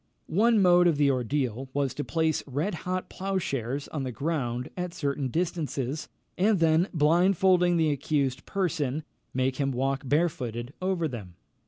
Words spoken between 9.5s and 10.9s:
him walk barefooted